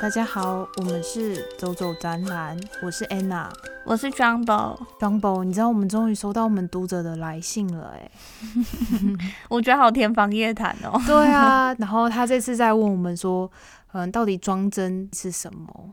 [0.00, 3.50] 大家好，我们是走走展览，我是 Anna，
[3.84, 4.78] 我是 Jumbo。
[4.98, 8.10] Jumbo，你知道我们终于收到我们读者的来信了哎，
[9.50, 10.98] 我觉得好天方夜谭哦。
[11.06, 13.50] 对啊， 然后他这次在问我们说，
[13.92, 15.90] 嗯，到底装帧是什么？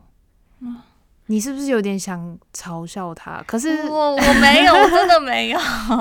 [1.26, 3.44] 你是不是有点想嘲笑他？
[3.46, 5.60] 可是我我没有，我真的没有。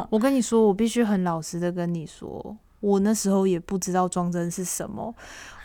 [0.10, 2.55] 我跟你说，我必须很老实的跟你说，
[2.88, 5.14] 我那时候也不知道装帧是什么，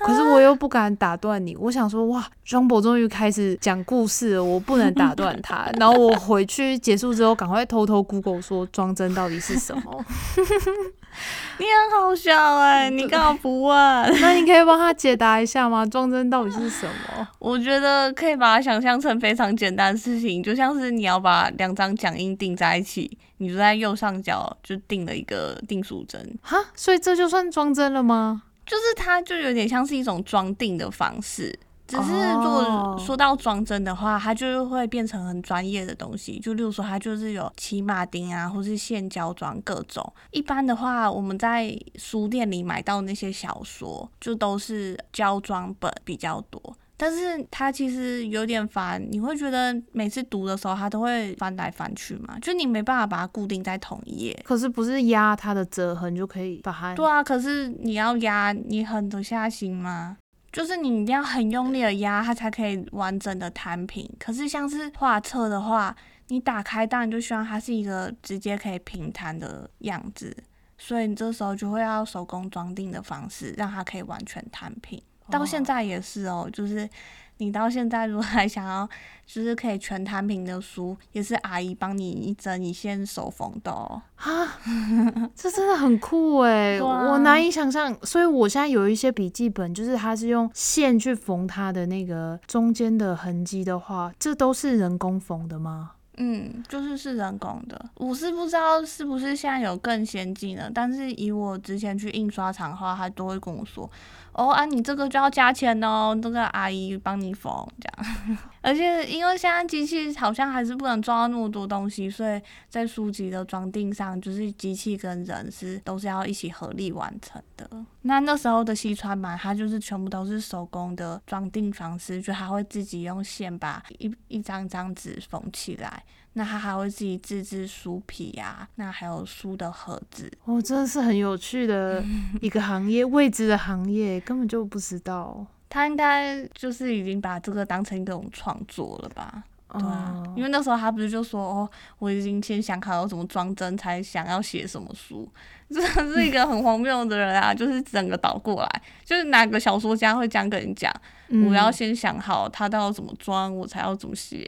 [0.01, 1.57] 可是我又不敢打断你。
[1.57, 5.71] 我想说，哇，庄博终于开始讲故事了，我不能打断他。
[5.79, 10.05] 然后我回去结束之后，赶快偷偷 Google 说装帧到底是什么。
[11.59, 13.77] 你很好笑哎、你干嘛不问？
[14.21, 15.85] 那你可以帮他解答一下吗？
[15.87, 17.29] 装帧到底是什么？
[17.39, 28.43] 我觉得可以把它想象成非常简单的事情，就像是你要把两张讲印订在一起，你就在右上角就定了一个定数针，哈，所以这就算装帧了吗？
[28.65, 31.59] 就是它就有点像是一种装订的方式。
[31.93, 36.39] 只是如哦果说到装帧的话，它就会变成很专业的东西。
[36.39, 40.11] 就例如说，它就是有骑马钉啊，或是线胶装各种。
[40.31, 46.61] 一般的话，我们在书店里买到那些小说，就都是胶装本比较多。
[46.97, 54.41] 但是它其实有点烦，你会觉得每次读的时候，它都会翻来翻去嘛，就你没办法把它固定在同一页。
[54.45, 56.95] 可是不是压它的折痕就可以把它？
[56.95, 60.17] 对啊，可是你要压，你狠得下心吗？
[60.53, 64.09] 就是你一定要很用力的压，它才可以完整的摊平。
[64.19, 65.97] 可是像是画册的话，
[66.29, 70.37] 你打开当然就希望它是一个直接可以平摊的样子，
[70.77, 75.03] 所以你这时候就会要手工装订的方式，让它可以完全摊平。
[75.31, 76.89] 到现在也是哦，就是
[77.39, 78.89] 你到现在如果还想要，
[79.27, 84.01] 就是可以全摊平的书，也是阿姨帮你一针一线手缝的哦。
[84.17, 84.59] 啊，
[85.35, 87.97] 这真的很酷哎、 我难以想象。
[88.03, 95.93] 所以我现在有一些笔记本，就是它是用线去缝它的那个中间的痕迹的话，这都是人工缝的吗？
[96.19, 103.91] 嗯，就是是人工的，我是不知道是不是现在有更先进的，但是以我之前去印刷厂的话，他都会跟我说，
[104.33, 108.39] 哦啊，你这个就要加钱哦，这个阿姨帮你缝这样。
[108.63, 117.69] 而且因为现在机器好像还是不能装那么多东西，所以在书籍的装订上，就是机器跟人是都是要一起合力完成的。
[118.03, 126.03] 那那时候的西川版，它就是全部都是手工的装订方式，就它会自己用线把一一张张纸缝起来。
[126.35, 130.31] 那他还会自己自制书皮呀、那还有书的盒子。
[130.45, 132.03] 哦，真的是很有趣的
[132.41, 135.45] 一个行业，未知的行业，根本就不知道。
[135.69, 139.43] 他应该就是已经把这个当成一种创作了吧？
[139.73, 145.27] 对啊，哦因为那时候他不是就说哦，我已经先想好要怎么装帧，才想要写什么书，
[145.73, 147.53] 真的是一个很荒谬的人啊！
[147.57, 150.93] 就是整个倒过来，就是哪个小说家会这样跟你讲？
[151.29, 154.47] 嗯我要先想好他到底怎么装，我才要怎么写。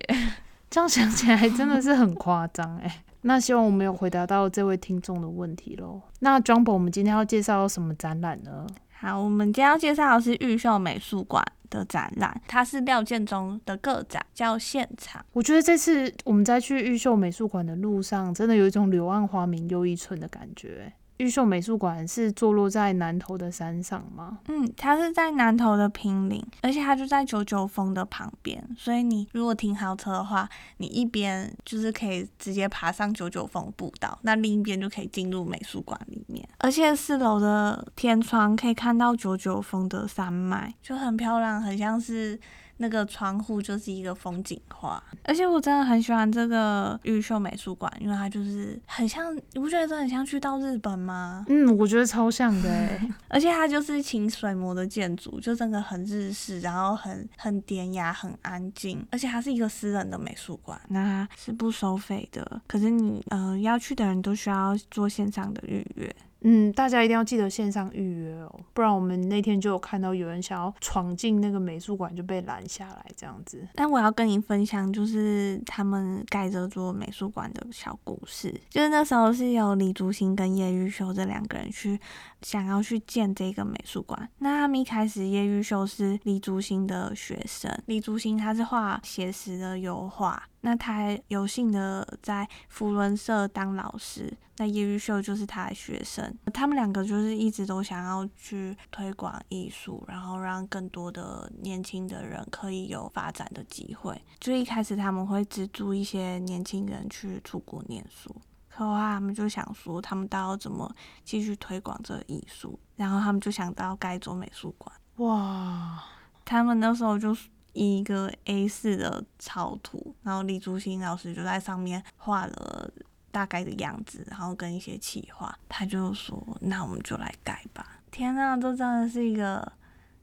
[0.75, 3.05] 这样想起来真的是很夸张哎。
[3.23, 6.03] 那希望我们有回答到这位听众的问题喽。
[6.19, 8.67] 那 Jumbo，我们今天要介绍什么展览呢？
[8.99, 15.25] 好，我们今天要介绍的是玉秀美术馆的展览，它是廖建中的个展，叫现场。
[15.33, 20.93] 我觉得这次我们在去玉秀美术馆的路上，真的有一种柳暗花明又一村的感觉。
[21.19, 24.39] 玉秀美术馆是坐落在南头的山上吗？
[24.49, 30.49] 嗯，它是在南头的平岭，而且它就在九九峰的旁边，所以你如果停好车的话，
[30.79, 36.49] 你一边就是可以直接爬上九九峰步道，那另一边就可以进入美术馆里面。
[36.59, 42.39] 而且四楼的天窗可以看到九九峰的山脉，就很漂亮，很像是。
[42.79, 51.45] 那个窗户就是一个风景画，而且我真的很喜欢这个玉秀美术馆，因为它就是很像，你不觉得这很像去到日本吗？
[51.49, 53.09] 嗯，我觉得超像的哎。
[53.29, 62.61] 而且它就是清水模的建筑，就真的很日式，然后很很典雅、很安静，而且它是一个私人的美术馆，那是不收费的。
[62.67, 66.15] 可是你呃要去的人都需要做线上的预约。
[66.45, 73.67] 嗯，大家一定要记得线上预约哦，不然我们那天就有看到有人想要闯进那个美术馆就被拦下来这样子。
[73.75, 78.55] 但我要跟你分享，就是他们盖这座美术馆的小故事。
[78.69, 81.99] 就是那时候是有李竹新跟叶玉修这两个人去
[82.45, 84.29] 想要去建这个美术馆。
[84.39, 94.33] 那他们一开始，叶玉秀是李竹新的学生，李竹新他是画写实的油画，那他还有幸的在福伦社当老师。
[94.57, 104.17] 那叶玉秀就是他的学生，他们两个就是一直都想要去推广艺术，然后让更多的年轻的人可以有发展的机会。
[104.39, 108.33] 就一开始他们会资助一些年轻人去出国念书，
[108.75, 110.93] 可后他们就想说，他们到底要怎么
[111.23, 114.93] 继续推广这个艺术，然后他们就想到盖一座美术馆。
[115.19, 116.03] 哇，
[116.45, 117.37] 他们那时候就
[117.73, 122.91] 一个 A 四的草图，然后李竹新老师就在上面画了
[123.31, 129.73] 大概的样子，然后跟一些企划，他就说：“那我们就来改吧。”天呐，这真的是一个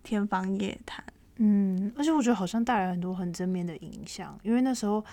[0.03, 1.01] 天方夜谭。
[1.37, 5.03] 嗯，而且我觉得好像带来很多很正面的影响，因为那时候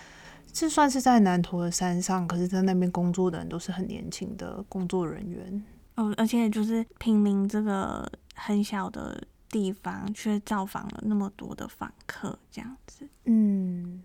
[0.51, 5.63] 这算是在南投的山上，可是在那边工作的人都是很年轻的工作人员。
[5.95, 13.07] 哦，而且就是平林这个很小的地方，却造访了那么多的访客，这样子。
[13.25, 14.03] 嗯，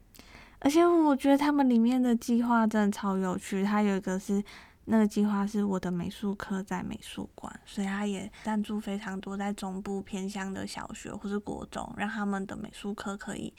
[0.58, 4.42] 而且我觉得他们里面的计划真的超有趣，它有一个是。
[4.86, 13.50] 那个计划是我的美术课在美术馆，所以他也赞助非常多在中部偏乡的小学或是国中，让他们的美术课可以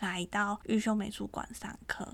[0.00, 2.06] 来到玉秀美术馆上课。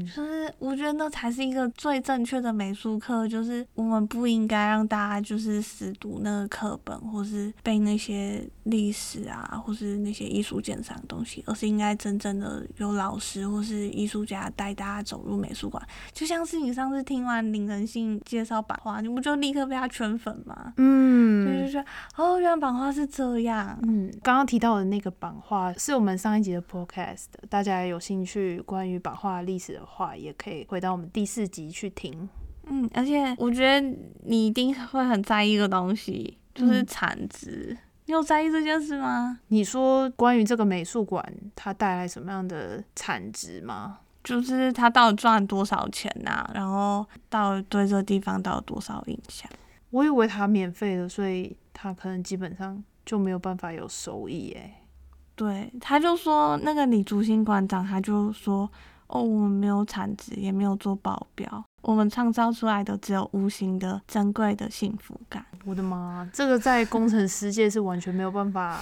[0.00, 15.82] 嗯，就是我觉得那才是一个最正确的美术课，就是我们不应该让大家就是死读那个课本，或是背那些历史啊，或是那些艺术鉴赏的东西，而是应该真正的有老师或是艺术家带大家走入美术馆。
[16.12, 20.72] 就像是你上次听完林仁信介绍版画，你不就立刻被他圈粉吗？
[20.76, 21.84] 嗯，就是说
[22.16, 23.78] 哦，原来版画是这样。
[23.82, 29.40] 嗯，刚刚提到的那个版画是我们上一集的 podcast，大家有兴趣关于版画。
[29.40, 32.28] 历史的话，也可以回到我们第四集去听。
[32.72, 33.80] 嗯，而且我觉得
[34.24, 37.76] 你一定会很在意一个东西，就是产值。
[38.06, 39.40] 你有在意这件事吗？
[39.48, 41.24] 你说关于这个美术馆，
[41.56, 43.98] 它带来什么样的产值吗？
[44.22, 46.48] 就是它到底赚多少钱呐？
[46.54, 49.50] 然后到底对这个地方到底多少影响？
[49.90, 54.52] 我以为它免费的，所以它可能基本上就没有办法有收益。
[54.52, 54.74] 诶。
[55.34, 58.70] 对，他就说那个李竹新馆长，他就说。
[59.10, 65.44] 哦，我们没有产值，也没有做保镖，我们创造出来的只有无形的珍贵的幸福感。
[65.64, 68.80] 我的妈，这个在工程师界是完全没有办法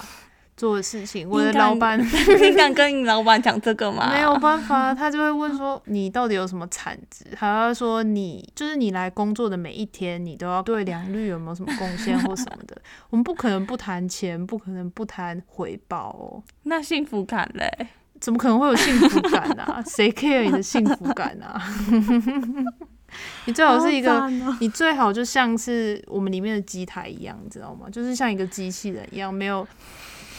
[0.55, 1.27] 做的事情。
[1.27, 1.97] 我的老板，
[2.41, 4.11] 你敢跟你老板讲这个吗？
[4.13, 7.25] 没有办法，他就会问说你到底有什么产值？
[7.35, 12.79] 还要说你就是你来工作的每一天，你都要对良率有没有什么贡献或什么的。
[13.09, 16.43] 我们不可能不谈钱，不可能不谈回报哦。
[16.63, 17.87] 那幸福感嘞？
[18.19, 19.81] 怎么可能会有幸福感啊？
[19.87, 21.61] 谁 care 你的幸福感啊？
[23.45, 24.29] 你最好是一个，
[24.59, 27.87] 你最好就像是我们里面的机台一样，你知道吗？
[27.91, 29.67] 就是像一个机器人一样，没有。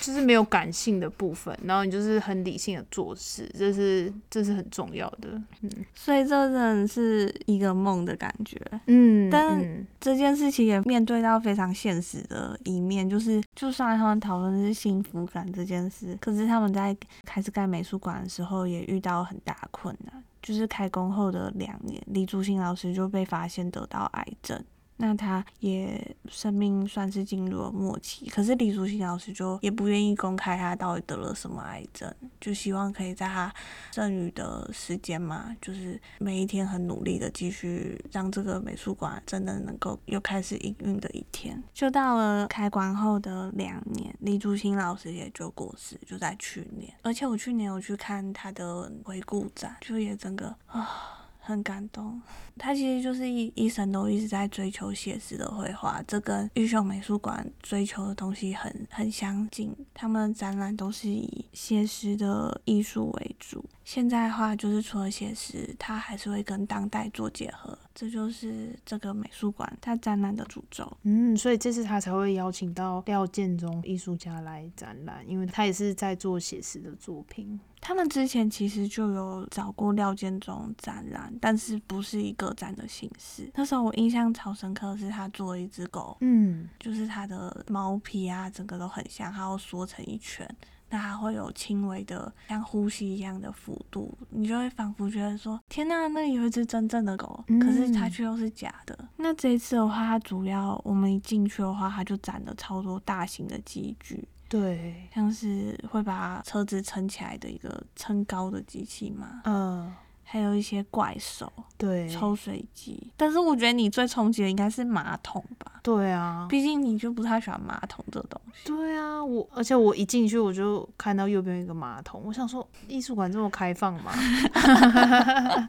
[0.01, 5.29] 就是没有感性的部分，然后你就是很理性的做事，这是这是很重要的。
[5.61, 8.59] 嗯，所以这真的是一个梦的感觉。
[8.87, 24.63] 嗯，但这件事情也面对到非常现实的一面，就是就算他们讨论的是幸福感这件事，可是他们在开始盖美术馆的时候也遇到很大困难，就是开工后的两年，李竹新老师就被发现得到癌症。
[25.01, 33.53] 那他也生命算是进入了末期，可是李竹新老师就也不愿意公开他到底得了什么癌症，就希望可以在他
[33.93, 41.63] 剩余的时间嘛，就是每一天很努力的继续让这个美术馆真的能够又开始营运的一天。
[41.73, 46.93] 就到了开馆后的两年，李竹新老师也就过世，就在去年。
[47.03, 51.17] 而且我去年有去看他的回顾展，就也整个啊。
[51.41, 52.21] 很感动，
[52.57, 59.75] 他其实就是一一生都一直在追求写实的绘画，这跟玉秀美术馆追求的东西很很相近。
[59.93, 63.65] 他们展览都是以写实的艺术为主。
[63.91, 70.97] 现在的话，就是除了写实，它还是会跟当代做结合，这就是这个美术馆它展览的主轴。
[71.03, 77.59] 嗯，所以这次他才会邀请到廖建中艺术家来展览，因为他也是在做写实的作品。
[77.81, 83.51] 他们之前其实就有找过廖建中展览，但是不是一个展的形式。
[83.57, 90.49] 那时候我印象超深刻，是他做了一只狗，嗯，就是它的毛皮啊，整个都很像，它要缩成一圈。
[90.91, 99.09] 那还会有轻微的像呼吸一样的幅度，你就会仿佛觉得说，天呐，那里有一只真正的狗，可是它却又是假的。
[99.17, 109.93] 那这一次的话，它主要我们一进去的话，它就展了超多大型的机具，对，像是会把车子撑起来的一个撑高的机器嘛，嗯。
[110.33, 113.11] 还有一些怪兽，对，抽水机。
[113.17, 115.73] 但是我觉得你最冲击的应该是马桶吧？
[115.83, 118.61] 对啊，毕竟你就不太喜欢马桶这东西。
[118.65, 124.13] 对啊，我而且我一进去我就看到右边有一个马桶，我想说艺术馆这么开放吗？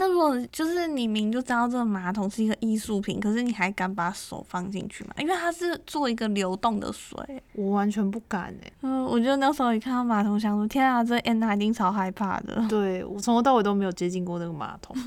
[0.00, 5.10] 那如果就是你明明就知道这个马桶是一个艺术品，可是你还敢把手放进去吗？
[5.18, 7.18] 因为它是做一个流动的水。
[7.52, 12.66] 我完全不敢哎、嗯，我觉得那时候一看到马桶，想说天啊，这安娜一定超害怕的。
[12.66, 14.96] 对我从头到尾都没有接近过那个马桶。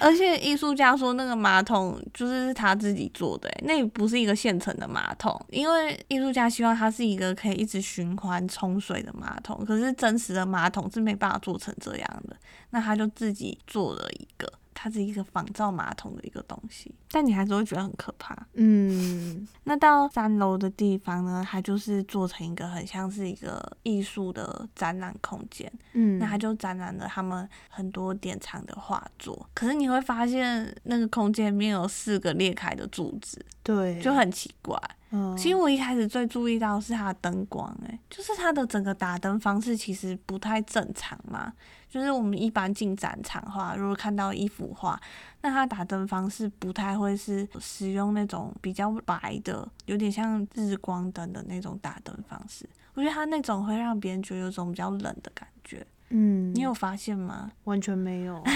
[0.00, 12.36] 而且艺术家说那个马桶就是他自己做的、欸，那不是一个现成的马桶，因为艺术家希望它是一个可以一直循环冲水的马桶，可是真实的马桶是没办法做成这样的，
[12.70, 18.36] 那他就自己做了一个，它是一个仿造马桶的一个东西，但你还是会觉得很可怕。
[18.54, 25.70] 嗯， 那到三楼的地方呢，它就是做成一个很像是一个艺术的展览空间。
[25.94, 29.48] 嗯，那它就展览了他们很多典藏的画作。
[29.54, 34.80] 可是你会发现，那个空间里面有四个裂开的柱子，对，就很奇怪。
[35.10, 41.52] 嗯，其实我一开始最注意到是它的灯光、欸，就是它的整个打灯方式其实不太正常嘛。
[41.88, 45.00] 就是我们一般进展场的话，如果看到一幅画，
[45.40, 52.68] 那它打灯方式不太会是使用那种比较白的，有点像日光灯的那种打灯方式。
[52.92, 55.86] 我觉得它那种会让别人觉得有种比较冷的感觉。
[56.10, 57.50] 嗯，你有发现吗？
[57.64, 58.42] 完全没有。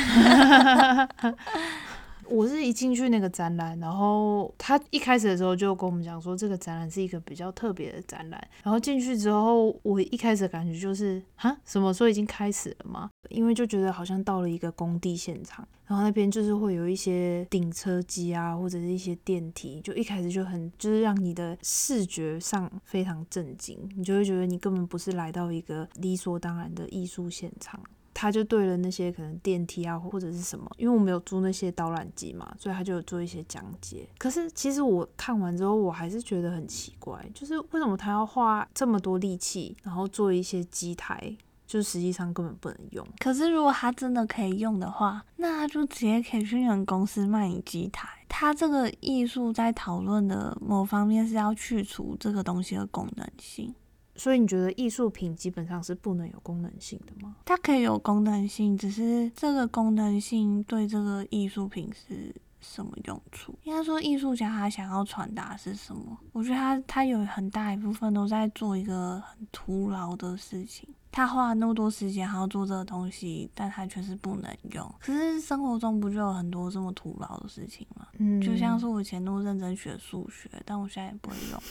[2.32, 8.48] 我是一进去那个展览，然后他一开始的时候就跟我们讲说，这个展览是一个比较特别的展览。
[8.62, 13.10] 然后进去之后，我一开始的感觉就是，哈，什么时候已经开始了吗？
[13.28, 27.78] 因为就觉得好像到了一个工地现场，然后那边就是会有一些顶车机啊，或者是一些电梯，就一开始就很就是让你的视觉上非常震惊，你就会觉得你根本不是来到一个理所当然的艺术现场。
[28.14, 34.08] 他就对了那些可能电梯啊或者是什么，因为我没有租那些导览机嘛，所以他就有做一些讲解。
[34.18, 43.06] 可是其实我看完之后，我还是觉得很奇怪，就是为什么他要花这么多力气，然后做一些机台，就实际上根本不能用。
[43.18, 48.08] 可是如果他真的可以用的话，那他就直接可以去你们公司卖你机台。
[48.28, 53.74] 他这个艺术在讨论的某方面是要去除这个东西的功能性。
[54.14, 57.36] 所以你觉得艺术品基本上是不能有功能性的吗？
[57.44, 63.58] 它可以有功能性，只是这个功能性对这个艺术品是什么用处？
[63.64, 66.18] 应该说，艺术家他想要传达是什么？
[66.32, 70.88] 我觉得他他有很大一部分都在做一个很徒劳的事情。
[71.10, 74.94] 他花了那么多时间还要做这个东西，但他却是不能用。
[74.98, 78.06] 可是生活中不就有很多这么徒劳的事情吗？
[78.18, 81.62] 嗯，就像是我以前那么认真学数学，但我现在也不会用了。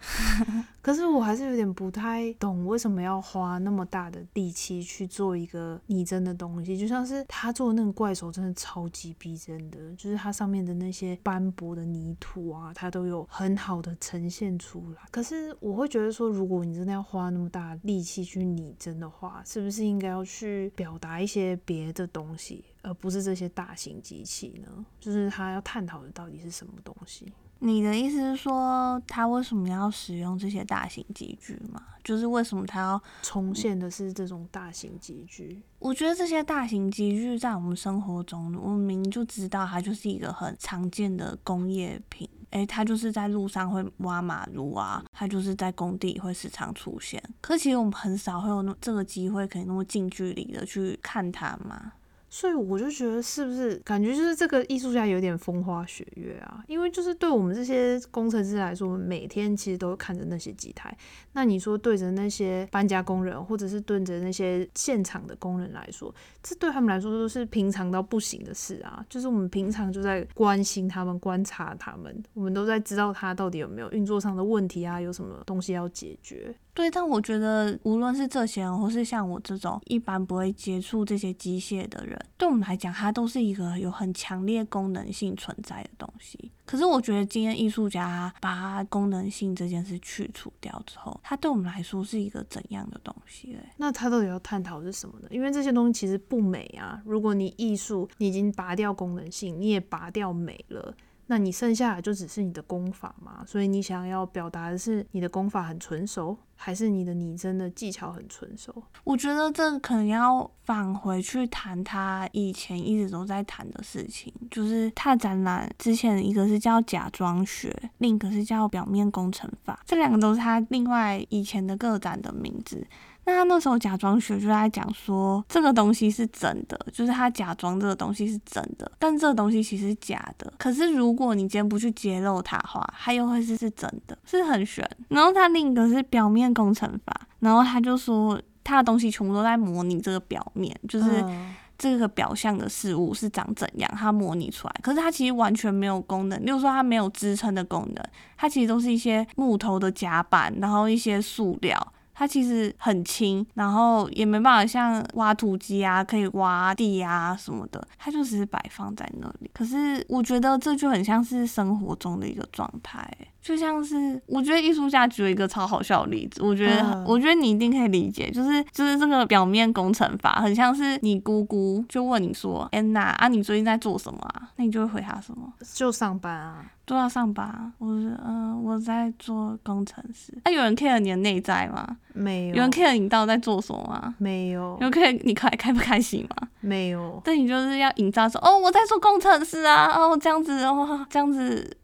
[0.80, 6.78] 可是我还是有点不太懂，为什么要花那么大的力气去做一个拟真的东西？
[6.78, 15.02] 就像是他做的那个怪手，真的超级逼真的，就是它上面的那些斑驳的泥土啊，它都有很好的呈现出来。
[15.10, 24.86] 可是我会觉得说，如果你真的要花那么大力气去拟真的话，是不是应该要去表达一些别的东西，而不是这些大型机器呢？
[25.00, 27.32] 就是他要探讨的到底是什么东西？
[27.60, 31.82] 你的意思是说，他为什么要使用这些大型机具吗？
[32.04, 33.02] 就是为什么他要？
[33.22, 35.60] 重现的是这种大型机具。
[35.78, 42.28] 我觉得这些大型机具在我们生活中，我们明明就知道它就是一个很常见的工业品。
[42.50, 47.22] 诶，它就是在路上会挖马路啊，它就是在工地会时常出现。
[47.42, 51.92] 可其实我们很少会有那这个机会，可以那么近距离的去看它嘛。
[52.30, 56.62] 所以我就觉得，是不是感觉就是这个艺术家有点风花雪月啊？
[56.66, 60.96] 因为就是对我们这些工程师来说，我们每天其实都看着那些机台。
[61.32, 69.04] 那你说对着那些搬家工人，或者是对着那些现场的工人来说，这对他们来说都是平常到不行的事啊。
[69.08, 76.54] 就是我们平常就在关心他们、观察他们，我们都在知道他到底有没有运作上的问题啊，有什么东西要解决。
[76.74, 86.50] 对，但我觉得无论是这些人，或是像我这种一般不会接触这些机械的人，对我们来讲，它都是一个有很强烈功能性存在的东西。
[86.64, 93.60] 可是我觉得今天艺术家把功能性这件事去除掉之后，它对我们来说是一个怎样的东西嘞？
[93.78, 95.28] 那他到底要探讨是什么呢？
[95.30, 97.00] 因为这些东西其实不美啊。
[97.04, 100.94] 如果你艺术你已经拔掉功能性，你也拔掉美了。
[101.30, 103.44] 那你剩下的就只是你的功法嘛？
[103.46, 108.82] 所以你想要表达的是你的功法很纯熟，还是你的拟真的技巧很纯熟？
[109.04, 122.86] 我觉得这可能要返回去谈他以前一直都在谈的事情，就是他的展览之前一个是叫假装学，另一个是叫表面工程法，这两个都是他另外以前的个展的名字。
[123.28, 130.50] 那他那时候假装学就在讲说这个东西是真的，就是他假装这个东西是真的，但这个东西其实是假的。
[130.56, 134.88] 可是如果你今天不去揭露它的话，它又会是是真的，是很悬。
[135.08, 138.40] 然后他另一个是表面工程法，然后他就说。
[138.64, 144.74] 他的东西全部都在模拟这个表面，就是嗯这个表象的事物是长怎样，它模拟出来。
[144.82, 148.04] 可是它其实完全没有功能，例如说它没有支撑的功能，
[148.36, 151.94] 它其实都是一些木头的夹板，然后一些塑料。
[152.18, 159.48] 它其实很轻，然后也没办法像挖土机啊，可以挖地啊什么的，它就只是摆放在那里。
[159.54, 163.08] 可是我觉得这就很像是生活中的一个状态，
[163.40, 174.50] 就像是我觉得艺术家举了一个超好笑的例子，我觉得、嗯我觉得你一定可以理解，就是就是这个表面工程法，很像是你姑姑就问你说，安娜啊，你最近在做什么啊？
[174.56, 175.52] 那你就会回答什么？
[175.72, 180.36] 就上班啊，都要上班啊，我是嗯、呃我在做工程师。
[180.44, 181.96] 那、有人 care 你的内在吗？
[182.12, 184.14] 没有，有人 care 你到底在做什么吗？
[184.18, 186.48] 没有有人 care 你开 开不开心吗？
[186.60, 191.76] 没有，但你就是要营造说，哦，我在做工程师啊，哦，这样子，哦，这样子，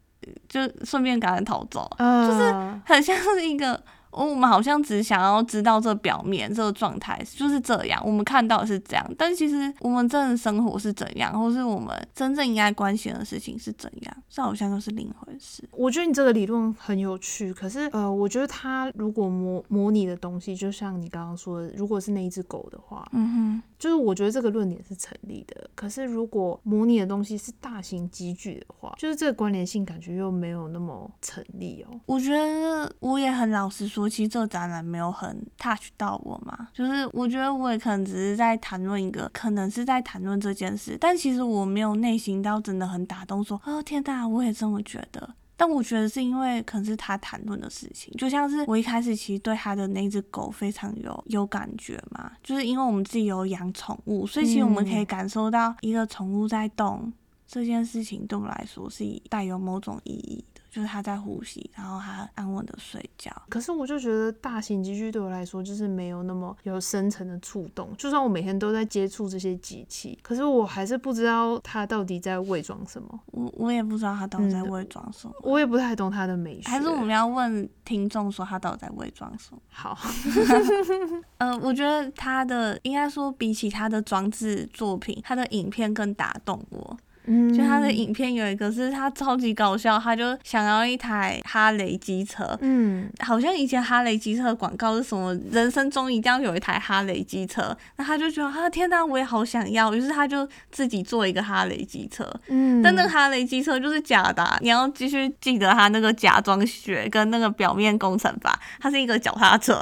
[0.54, 2.54] 就顺便赶快逃走，就是
[2.86, 3.82] 很像是一个。
[4.16, 15.68] 哦，我们好像只想要知道这表面这个状态就是这样，我们看到的是这样，但其实我们真的生活是怎样，或是我们真正应该关心的事情是怎样，这好像又是另一回事。
[15.72, 25.68] 我觉得你这个理论很有趣，可是呃，我觉得它如果模模拟的东西，就像你刚刚说的，如果是那一只狗的话，嗯就是我觉得这个论点是成立的。
[25.74, 32.00] 可是如果模拟的东西是大型机具的话，就是这个关联性感觉又没有那么成立哦。
[32.06, 45.34] 我觉得我也很老实说，其实这个展览没有很 touch 到我嘛，就是我觉得我也可能只是在谈论一个，可能是在谈论这件事，但其实我没有内心到真的很打动说，哦天哪，我也这么觉得。
[45.56, 55.06] 但我觉得是因为可能是他谈论的事情，就像是我一开始其实对他的那只狗非常有有感觉嘛，就是因为我们自己有养宠物，所以其实我们可以嗯。
[55.06, 57.12] 感受到一个宠物在动
[57.54, 63.30] 这件事情，对我来说是带有某种意义的，就是他在呼吸，然后他安稳的睡觉。
[63.48, 76.68] 可是我就觉得大型机具对我来说就是没有那么有深层的触动，就算我每天都在接触这些机器，可是我还是不知道它到底在伪装什么，我我也不知道它到底在嗯伪装什么，我也不太懂它的美学。
[76.68, 79.60] 还是我们 要问听众说它到底在伪装什么？
[79.68, 79.96] 好
[81.38, 86.96] 呃，我觉得他的应该说比起他的装置作品，他的影片更打动我。
[87.26, 102.30] 嗯，就他的影片有一个是他超级搞笑，他就想要一台哈雷机车，嗯，好像以前哈雷机车的广告是什么，人生中一定要有一台哈雷机车，那他就觉得啊天哪，我也好想要，于是他就自己做一个哈雷机车。
[102.48, 109.80] 嗯，但那个哈雷机车就是假的啊、你要继续记得他那个假装学跟那个表面工程法，它是一个脚踏车，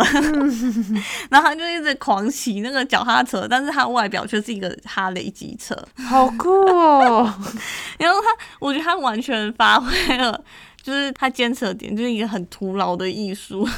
[1.31, 7.32] 然后他就一直狂骑那个脚踏车，但是它外表却是一个哈雷机车，好酷哦，
[7.99, 8.27] 然后他，
[8.61, 10.45] 我觉得他完全发挥了，
[10.83, 13.68] 就是他坚持的点，就是一个很徒劳的艺术。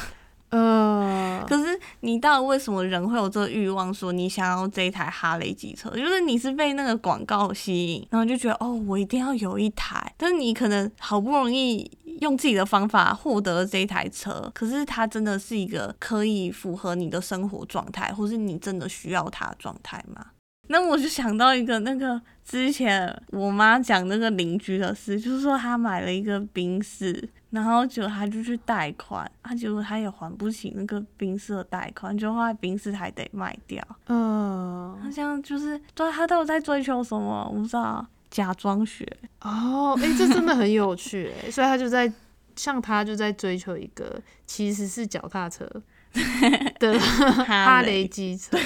[0.49, 5.89] 嗯，可是你到底为什么人会有这个欲望，说你想要这一台哈雷机车？
[5.89, 10.13] 就是你是被那个广告吸引，然后就觉得哦，我一定要有一台。
[10.15, 11.91] 但是你可能好不容易
[12.21, 20.27] 用自己的方法获得了这一台车，可是它真的是一个可以符合你的生活状态，或是你真的需要它的状态吗？
[20.67, 33.83] 那我就想到一个那个之前我妈讲那个邻居的事，就是说她买了一个冰室，然后结果她就去贷款，啊，结果她也还不起那个冰室的贷款，就后来冰室还得卖掉。
[34.07, 37.49] 嗯，好像就是对她到底在追求什么？
[37.53, 39.07] 我不知道，假装学。
[39.41, 42.11] 哦，哎、这真的很有趣哎，所以她就在
[42.55, 45.69] 像她就在追求一个其实是脚踏车
[46.79, 46.97] 的
[47.45, 48.05] 哈雷。
[48.05, 48.57] 机车，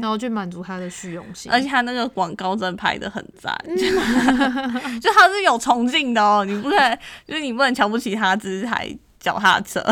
[0.00, 3.56] 然后去满足他的虚荣心，而且他那个广告真的拍的很赞，
[5.00, 9.82] 就他是有崇敬的哦，你不可以，就是你不能瞧不起他，只是台脚踏车。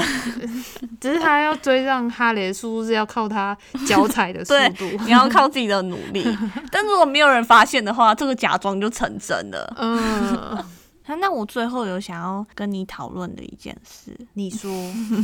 [1.01, 6.27] 只是他要追上哈雷的速度是要靠他脚踩的速度，你要靠自己的努力，
[6.71, 9.75] 但如果没有人发现的话，这个假装就成真了。
[9.79, 10.65] 嗯，
[11.07, 14.71] 那那我最后有想要跟你讨论的一件事，你说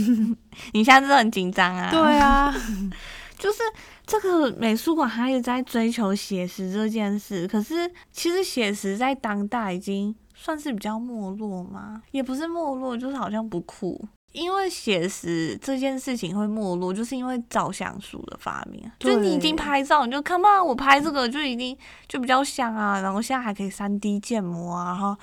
[0.73, 1.91] 你现在真的很紧张啊？
[1.91, 2.55] 对啊，
[3.39, 3.59] 就是
[4.07, 12.03] 这个美术馆，它一直在追求写实这件事，可是其实写实在当代已经算是比较没落吗？
[12.13, 14.09] 也不是没落，就是好像不酷。
[14.33, 18.83] 因为写实这件事情会没落，就是因为照相术的发明。
[18.99, 21.77] 就是你已经拍照，你就看嘛，我拍这个就已经
[22.09, 22.99] 就比较像啊。
[23.03, 25.15] 然后现在还可以三 D 建模啊，然后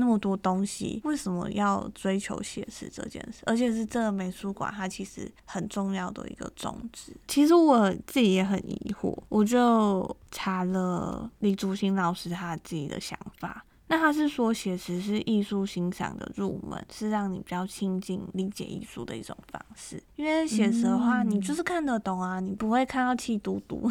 [0.00, 3.42] 那么多东西，为什么要追求写实这件事？
[3.46, 7.12] 而且是这个美术馆它其实很重要的一个宗旨。
[7.26, 13.64] 其实我自己也很疑惑，我就查了李竹新老师他自己的想法。
[13.90, 20.00] 那他是说写实是艺术欣赏的入门，是让你比较亲近理解艺术的一种方式。
[20.14, 23.90] 因为写实的话，你就是看得懂啊，你不会看到气嘟嘟。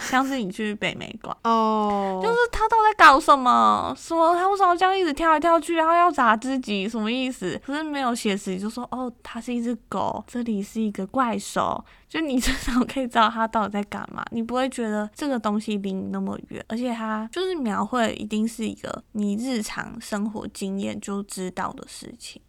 [0.00, 3.94] 像是你去北美馆，哦，就是他到底在搞什么？
[3.96, 7.60] 说他为什么这样一直跳来跳去，然后要砸自己，什么意思？
[7.64, 22.40] 可是没有写实，就说哦，它是一只狗，这里是一个怪兽，就你至少可以知道他到底在干嘛，你不会觉得这个东西离你那么远，而且他就是描绘一定是一个你日常生活经验就知道的事情，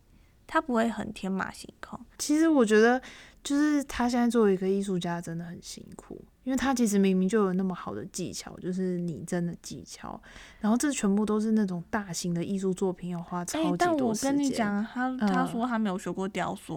[0.47, 1.99] 他不会很天马行空。
[2.17, 3.01] 其实我觉得，
[3.43, 6.21] 就是他现在作为一个艺术家，真的很辛苦。
[6.49, 10.19] 因为他其实明明就有那么好的技巧，就是拟真的技巧，
[10.59, 14.31] 然后这全部都是那种大型的艺术作品，要花超级多时间。
[14.31, 16.75] 但我跟你讲，他他说他没有学过雕塑，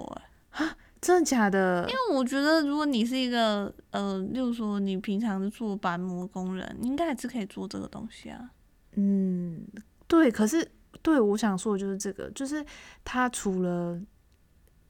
[0.51, 1.89] 哎，啊，真的假的？
[1.89, 8.51] 因为我觉得，如果你是一个呃，例如说你平常是做板模工人，你应该还是可以做这个东西啊。
[8.97, 9.67] 嗯，
[10.07, 12.63] 对，可是对我想说的就是这个，就是
[13.03, 13.99] 他除了。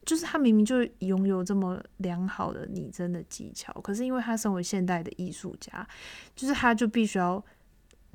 [0.05, 5.87] 就是他明明就拥有这么良好的拟真的技巧，可是因为他身为现代的艺术家，
[6.35, 7.43] 就是他就必须要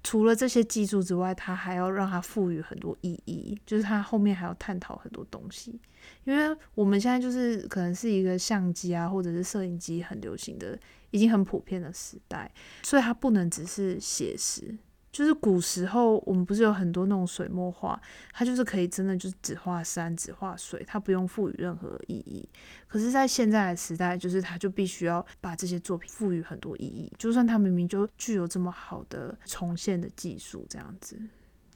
[0.03, 5.79] 除了这些技术之外，他还要让他赋予很多意义，就是他后面还要探讨很多东西。
[6.23, 10.77] 因为我们现在就是可能是一个相机啊，或者是摄影机很流行的、
[11.11, 12.51] 已经很普遍的时代，
[12.83, 14.77] 所以它不能只是写实。
[15.17, 17.99] 就是古时候，我们不是有很多那种水墨画，
[18.31, 22.47] 它就是可以真的就是只画山、只画水，它不用赋予任何意义。
[22.87, 31.19] 可是，在现在的时代，就是它就必须要把这些作品赋予很多意义，就算它明明就具有这么好的重现的技术，这样子。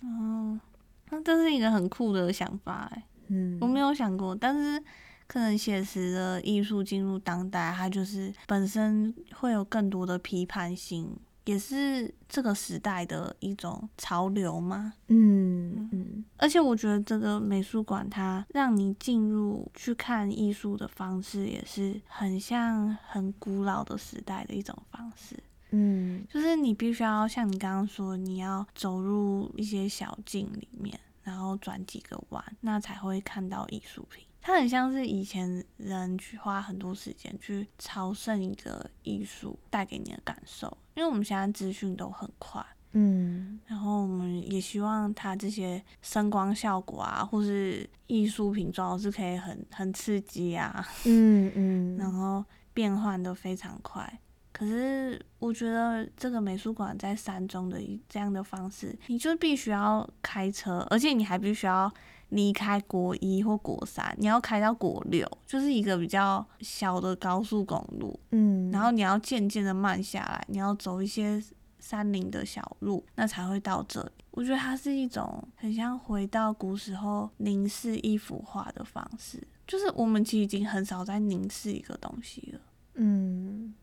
[0.03, 0.59] 哦，
[1.09, 3.03] 那这是一个很酷的想法哎。
[3.29, 4.79] 嗯，我没有想过，但是
[5.25, 11.17] 可能写实的艺术进入当代，它就是本身会有更多的批判性。
[11.45, 14.93] 也是这个时代的一种潮流吗？
[15.07, 25.35] 嗯嗯，而且我觉得这个美术馆它让你进入去看艺术的方式，也是很像很古老的时代的一种方式。
[25.71, 34.23] 嗯，就是你必须要像你刚刚说，你要走入一些小径里面，然后转几个弯，那才会看到艺术品。
[34.41, 54.19] 它很像是以前人去花很多时间去朝圣一个艺术带给你的感受，因为我们现在资讯都很快，嗯，然后我们也希望它这些声光效果啊，或是艺术品最好是可以很很刺激啊，嗯嗯，然后变换都非常快。
[54.51, 61.91] 可是我觉得这个美术馆在山中的这样的方式，你就必须要开车，而且你还必须要。
[62.31, 71.43] 离开国一或国三，你要开到国六，就是一个比较小的高速公路，嗯，然后你要渐渐的慢下来，你要走一些
[71.79, 74.09] 山林的小路，那才会到这里。
[74.31, 82.59] 我觉得它是一种很像回到古时候凝视一幅画的方式，就是我们其实已经很少在凝视一个东西了。
[82.93, 83.73] 嗯，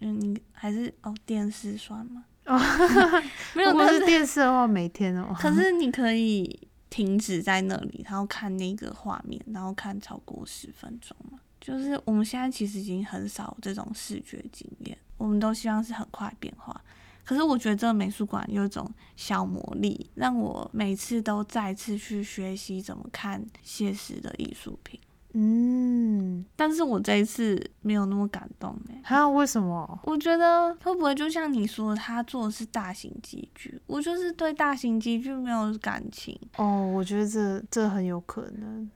[0.00, 2.26] 嗯，你还是哦，电视算吗？
[2.44, 2.58] 哦，
[3.56, 5.34] 没有，如果是电视的话，每天哦。
[5.38, 6.65] 可是你可以。
[6.88, 11.38] 停止在那里，然后看那个画面，然后看超过十分钟嘛。
[11.60, 16.80] 就是我们现在其实已经很少这种视觉经验，我们都希望是很快变化。
[17.24, 25.00] 可是我觉得这个美术馆有一种小魔力，让我每次都再次去学习怎么看现实的艺术品。
[25.38, 30.00] 嗯，但是我这一次没有那么感动哎，还为什么？
[30.04, 36.38] 我觉得会不会就像你说，他做的是大型机具，我就是对大型机具没有感情。
[36.56, 38.90] 哦，我觉得这这很有可能。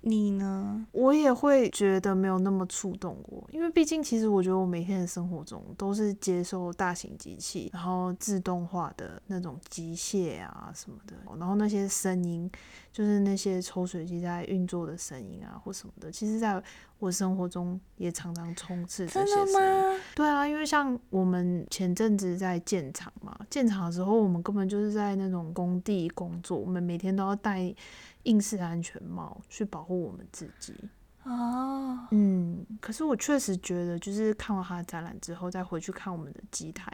[0.00, 0.84] 你呢？
[0.90, 12.50] 我也会觉得没有那么触动我，因为毕竟其实我觉得我每天的生活中都是接受大型机器，然后自动化的那种机械啊什么的，然后那些声音，
[12.92, 16.60] 就是那些抽水机在运作的声音啊或什么的，其实在
[16.98, 20.00] 我生活中也常常充斥这些声音。
[20.16, 27.72] 对啊，因为像我们前阵子在建厂嘛，建厂的时候我们根本就是在那种工地工作，我们每天都要带。
[28.28, 30.74] 硬式安全帽去保护我们自己
[31.24, 36.90] 哦，嗯，可是我确实觉得，就是看完他的展览之后，再回去看我们的机台，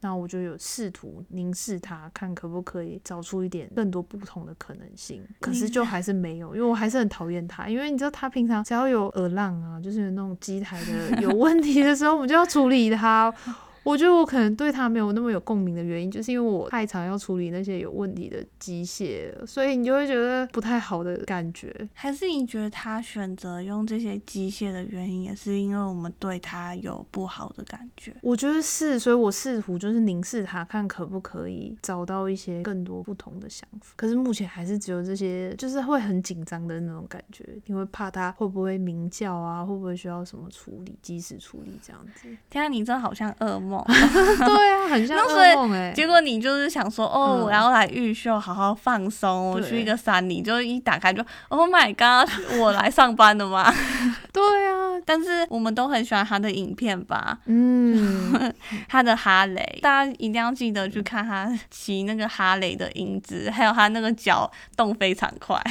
[0.00, 5.22] 那我就有试图凝视它，看可不可以找出一点更多不同的可能性。
[5.38, 13.30] 可是就还是没有，因为我还是很讨厌他，因为你知道，他平常只要有耳浪啊，就是那种机台的有问题的时候，我们就要处理它。
[13.84, 21.72] 我觉得我可能对他没有那么有共鸣的原因，就是因为我太常要处理那些有问题的机械了，所以你就会觉得不太好的感觉。
[21.92, 28.14] 还是你觉得他选择用这些机械的原因，也是因为我们对他有不好的感觉？
[28.22, 33.92] 我觉得是，所以我试图就是凝视他，看可不可以找到一些更多不同的想法。
[33.96, 42.28] 可是目前还是只有这些，就是会很紧张的那种感觉，你会怕他会不会鸣叫啊，会不会需要什么处理，及时处理这样子。
[42.48, 43.73] 天啊，你这好像噩梦。
[43.88, 45.92] 对啊，很像噩梦哎。
[45.92, 49.50] 结果你就是想说，哦，我要来预秀，好好放松。
[49.50, 52.28] 我去一个山里，就一打开就，Oh my god，
[52.60, 53.72] 我来上班了吗？
[54.32, 57.38] 对啊，但是我们都很喜欢他的影片吧？
[57.46, 58.52] 嗯，
[58.88, 65.62] 他的哈雷，大家一定要记得去看他骑那个哈雷的影子，还有他那个脚动非常快。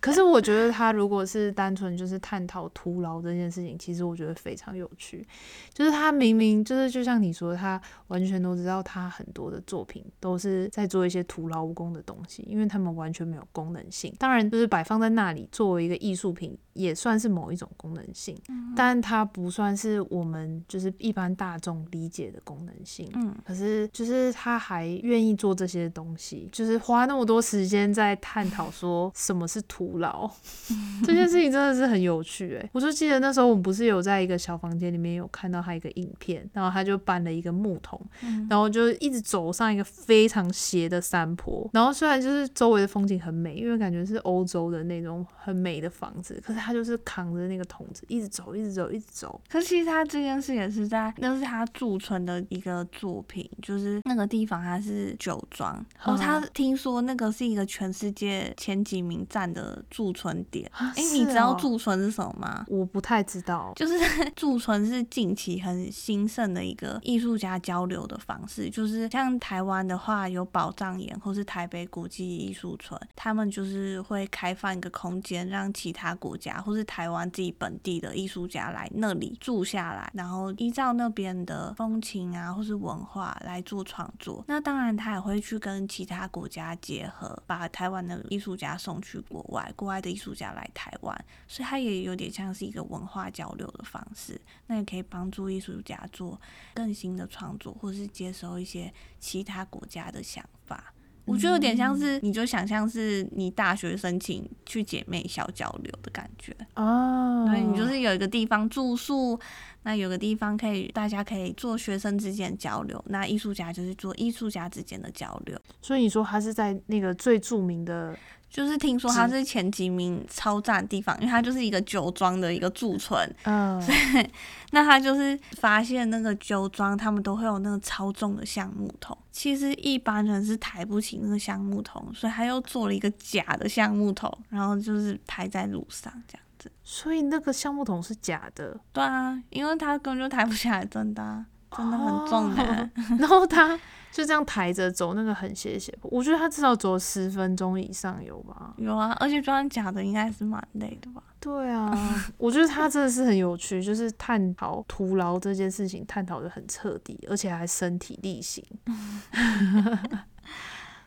[0.00, 5.24] 可是我觉得他如果是单纯就是探讨徒劳这件事情，其实我觉得非常有趣。
[5.72, 14.14] 就是他明明就是就像像你说，他完全都知道他很多的作品都是在做一些徒劳无功的东西，因为他们完全没有功能性。
[14.18, 18.40] 当然，就是摆放在那里作为一个艺术品，也算是某一种功能性，
[18.76, 23.10] 但它不算是我们就是一般大众理解的功能性。
[23.14, 30.30] 嗯，可是就是他还愿意做这些东西，就是花那么多时间在探讨说什么是徒劳
[31.04, 32.70] 这件事情，真的是很有趣哎！
[32.72, 38.00] 我就记得那时候我们不是有在一个小房间里面有看到他一个影片，然后他就搬了一个木桶，
[38.48, 49.40] 然后就一直走上一个非常斜的山坡，然后虽然就是周围的风景很美，因为感觉是欧洲的那种很美的房子，可是他就是扛着那个桶子一直走，一直走，一直走。
[49.48, 60.70] 可其实他这件事也是在，那是他驻村的一个作品，就是那个地方它是酒庄，然后他听说那个是一个全世界前几名站的驻村点。
[60.74, 62.66] 哎，你知道驻村是什么吗？
[62.68, 63.98] 我不太知道，就是
[64.36, 84.44] 驻村是近期很兴盛的一个艺术家交流的方式，就是像台湾的话有宝藏岩或是台北国际艺术村，他们就是会开放一个空间，让其他国家或是台湾自己本地的艺术家来那里住下来，然后依照那边的风情啊或是文化来做创作。
[84.46, 94.40] 那当然他也会去跟其他国家结合，把台湾的艺术家送去国外，国外的艺术家来台湾，所以他也有点像是一个文化交流的方式。
[94.66, 96.40] 那也可以帮助艺术家做
[96.74, 100.92] 更新的创作，或是接收一些其他国家的想法。
[101.28, 107.46] 我觉得有点像是，你就想象是你大学申请去姐妹校交流的感觉哦。
[107.50, 109.38] 对，你就是有一个地方住宿，
[109.82, 115.56] 那有个地方可以大家可以做学生之间交流，那艺术家就是做艺术家之间的交流。
[115.82, 118.16] 所以你说他是在那个最著名的。
[118.50, 123.18] 就是听说它是前几名超赞地方，因为它就是一个酒庄的一个驻村。
[123.44, 124.30] 嗯，所以
[124.72, 136.70] 那他就是发现那个酒庄，他们都会有那个超重的橡木桶，其实一般人是抬不起那个橡木桶，所以他又做了一个假的橡木桶，然后就是抬在路上这样子。
[136.82, 138.78] 所以那个橡木桶是假的？
[138.92, 141.44] 对啊，因为他根本就抬不起来，真的，
[141.76, 142.90] 真的很重的。
[143.18, 143.78] 然后他。
[144.10, 148.72] 就这样抬着走那个很斜斜坡，我觉得他至少走十分钟以上有吧？
[148.78, 151.22] 有啊，而且装假的应该是蛮累的吧？
[151.38, 151.94] 对啊，
[152.38, 158.64] 我觉得他真的是很有趣，就是探讨徒劳这件事情，探讨的很彻底，而且还身体力行。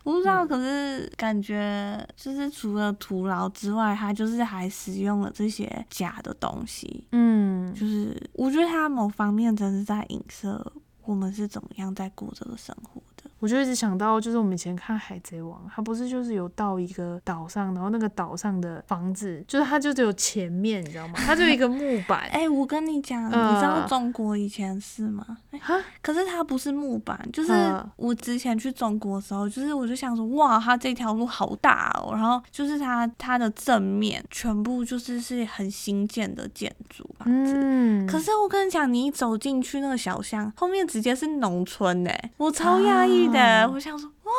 [0.03, 7.07] 我不知道，可是感觉就是除了徒劳之外，他就是还使用了这些假的东西。
[7.11, 10.73] 嗯，就是我觉得他某方面真是在影射。
[11.03, 13.01] 我们是怎么样在过这个生活？
[13.41, 21.15] 我就一直想到，就是我们以前看《海贼王》，它不是就是有到一个岛上，然后那个岛上的房子，就是它就只有前面，你知道吗？
[21.17, 22.29] 它就一个木 板。
[22.31, 25.25] 哎，我跟你讲，你知道中国以前是吗？
[25.59, 27.51] 哈，可是它不是木板，就是
[27.95, 37.53] 我之前去中国的时候，就是我就想说，哇，它这条路好大哦，然后就是它它的正面全部就是是很新建的建筑房子。
[37.57, 43.30] 嗯，可是我跟你讲，你一走进去那个小巷，后面直接是农村哎，我超压抑。
[43.31, 44.31] 的，我想说哇，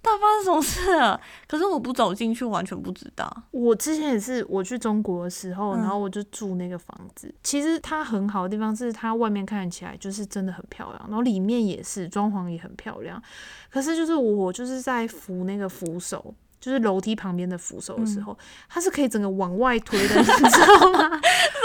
[0.00, 1.20] 到底发生什么事了？
[1.46, 3.30] 可是我不走进去，完全不知道。
[3.50, 7.32] 我之前也是，我去中国的时候，然后我就住那个房子。
[7.42, 13.20] 其实它很好的地方是，它外面看起来就是真的很漂亮，然后里面也是装潢也很漂亮。
[13.70, 18.36] 可是就是我就是在扶那个扶手，就是楼梯旁边的扶手的时候，
[18.68, 21.10] 它是可以整个往外推的，你知道吗？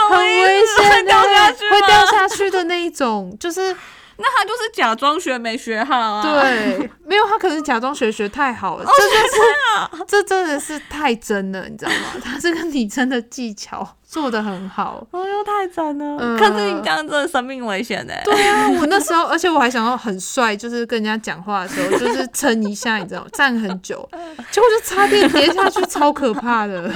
[0.10, 3.76] 很危险，掉下去，会掉下去的那一种，就是。
[4.18, 6.22] 那他就是假装学没学好啊。
[6.24, 12.20] 对，没有他可能假装学学太好了，这就是 这真的是太真了，你知道吗？
[12.24, 15.06] 他这个拟真的技巧 做的很好。
[15.12, 16.18] 哦哟，太真了！
[16.20, 18.14] 嗯可是你这样真的生命危险呢。
[18.24, 23.28] 对啊，我那时候，而且我还想要很帅，就是跟人家讲话的时候，就是撑一下，你知道吗？
[23.34, 24.08] 站很久，
[24.50, 26.90] 结果就差点跌下去，超可怕的。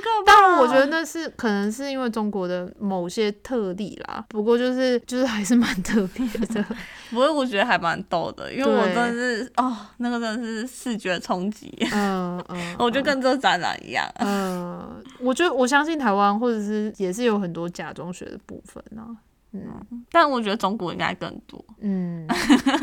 [0.00, 0.32] 好可怕！
[0.32, 6.64] 但我觉得那是可能是因为中国的某些特例啦，不过就是就是还是蛮特别的。
[7.10, 14.06] 不过我觉得还蛮逗的，因为我对真的是哦，那个真的是视觉冲击，嗯 嗯，我觉得跟这个展览一样。
[14.16, 19.16] 嗯，我觉得我相信台湾或者是也是有很多假中学的部分啊。
[19.52, 22.26] 嗯但我觉得中国应该更多，嗯，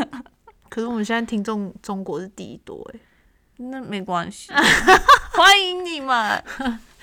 [0.67, 2.99] 可是我们现在听众中国是第一多哎，
[3.58, 4.51] 那没关系，
[5.32, 6.43] 欢迎你们，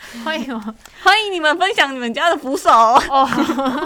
[0.24, 0.74] 欢迎哦。
[1.02, 2.70] 欢迎你们分享你们家的扶手。
[2.70, 3.26] 哦，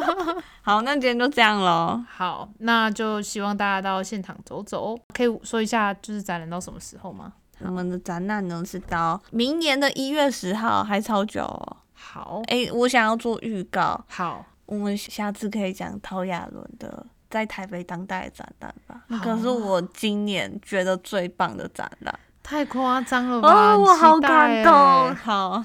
[0.63, 2.03] 好，那今天就这样喽。
[2.11, 7.33] 好，那就希望大家到现场走走，可以说一下就是展览到什么时候吗？
[7.61, 11.77] 我们的展览呢是到明年的一月十号，还超久哦。
[11.95, 19.01] 好，哎、我想要做预告，好，我们下次可以讲陶亚伦的在台北当代展览吧。
[19.09, 22.19] 那个是我今年觉得最棒的展览。
[22.43, 23.49] 太夸张了吧？
[23.73, 25.15] 哦，我好感欸动。
[25.17, 25.65] 好，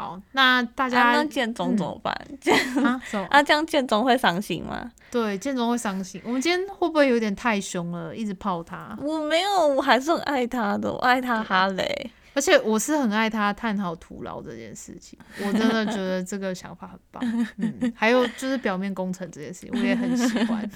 [0.00, 2.14] 好，那大啊、家那建中怎么办？
[2.40, 4.90] 建啊，啊，这样建中会伤心吗？
[5.10, 6.20] 对，建中会伤心。
[6.24, 8.96] 我们今天会不会有点太凶了，一直泡他？
[9.02, 12.10] 我没有，我还是很爱他的，我爱他哈雷。
[12.32, 17.20] 而且我是很爱他探讨徒劳这件事情，我真的觉得这个想法很棒。
[17.58, 20.70] 嗯，还有就是表面工程这件事情，我也很喜欢。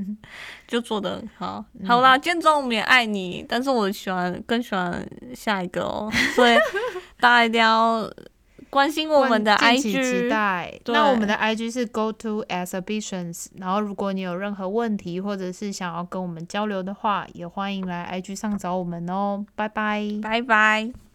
[0.68, 1.64] 就做的很好。
[1.86, 5.02] 好啦，建中我们也爱你，但是我喜欢更喜欢
[5.34, 6.54] 下一个哦，所以
[7.18, 8.08] 大家一定要
[8.70, 10.28] 关心我们的 IG，期。
[10.28, 10.78] 待。
[10.84, 19.44] 对那我们的 IG 是 Go to Exhibitions，然后如果你有任何问题或者是想要跟我们交流的话，也欢迎来 IG 上找我们哦。
[19.54, 20.02] 拜拜。
[20.22, 21.07] 拜拜。